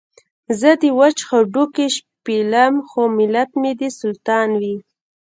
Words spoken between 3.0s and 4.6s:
ملت مې دې سلطان